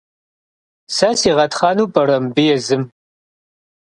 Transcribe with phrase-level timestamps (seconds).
[0.95, 2.83] Сэ сигъэтхъэну пӏэрэ мыбы езым?